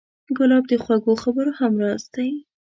ګلاب 0.37 0.63
د 0.71 0.73
خوږو 0.83 1.13
خبرو 1.23 1.51
همراز 1.59 2.03
دی. 2.13 2.29